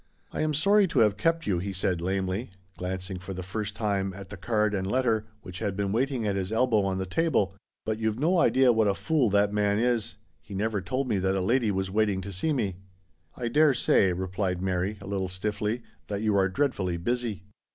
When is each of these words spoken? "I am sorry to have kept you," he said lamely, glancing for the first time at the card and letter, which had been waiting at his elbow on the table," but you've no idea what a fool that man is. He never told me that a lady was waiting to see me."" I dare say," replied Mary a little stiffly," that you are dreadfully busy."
"I 0.33 0.41
am 0.41 0.55
sorry 0.55 0.87
to 0.87 0.99
have 1.01 1.15
kept 1.15 1.45
you," 1.45 1.59
he 1.59 1.71
said 1.71 2.01
lamely, 2.01 2.49
glancing 2.75 3.19
for 3.19 3.35
the 3.35 3.43
first 3.43 3.75
time 3.75 4.15
at 4.15 4.29
the 4.29 4.35
card 4.35 4.73
and 4.73 4.89
letter, 4.89 5.27
which 5.43 5.59
had 5.59 5.77
been 5.77 5.91
waiting 5.91 6.25
at 6.25 6.35
his 6.35 6.51
elbow 6.51 6.81
on 6.85 6.97
the 6.97 7.05
table," 7.05 7.53
but 7.85 7.99
you've 7.99 8.17
no 8.17 8.39
idea 8.39 8.73
what 8.73 8.87
a 8.87 8.95
fool 8.95 9.29
that 9.29 9.53
man 9.53 9.77
is. 9.77 10.15
He 10.41 10.55
never 10.55 10.81
told 10.81 11.07
me 11.07 11.19
that 11.19 11.35
a 11.35 11.39
lady 11.39 11.69
was 11.69 11.91
waiting 11.91 12.19
to 12.21 12.33
see 12.33 12.51
me."" 12.51 12.77
I 13.37 13.47
dare 13.47 13.75
say," 13.75 14.11
replied 14.11 14.59
Mary 14.59 14.97
a 15.03 15.05
little 15.05 15.29
stiffly," 15.29 15.83
that 16.07 16.23
you 16.23 16.35
are 16.35 16.49
dreadfully 16.49 16.97
busy." 16.97 17.43